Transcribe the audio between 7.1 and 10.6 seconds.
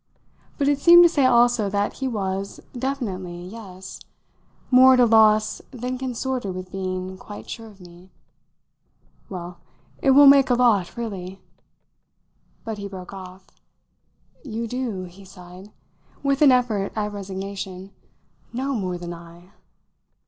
quite sure of me. "Well, it will make a